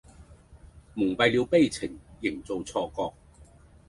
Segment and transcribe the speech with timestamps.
[0.95, 3.15] 蒙蔽了悲情營造錯覺